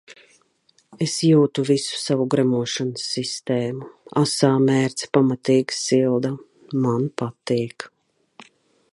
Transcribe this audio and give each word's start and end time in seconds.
Es 1.05 1.15
jūtu 1.25 1.65
visu 1.69 1.99
savu 2.03 2.25
gremošanas 2.33 3.03
sistēmu, 3.17 3.89
asā 4.21 4.49
mērce 4.63 5.09
pamatīgi 5.19 5.77
silda. 5.81 6.33
Man 6.87 7.05
patīk. 7.23 7.87